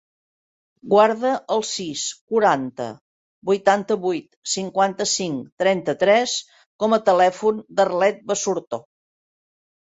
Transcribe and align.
Guarda 0.93 1.33
el 1.55 1.61
sis, 1.71 2.05
quaranta, 2.31 2.87
vuitanta-vuit, 3.51 4.27
cinquanta-cinc, 4.55 5.53
trenta-tres 5.65 6.37
com 6.81 7.01
a 7.01 7.03
telèfon 7.13 7.65
de 7.69 7.89
l'Arlet 7.89 8.29
Basurto. 8.35 8.85